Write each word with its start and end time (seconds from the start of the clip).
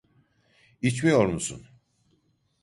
İçmiyor 0.81 1.25
musun? 1.25 1.67